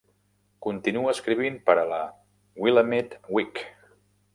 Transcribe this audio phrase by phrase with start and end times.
[0.67, 2.03] Continua escrivint per a la
[2.67, 3.67] "Willamette Week".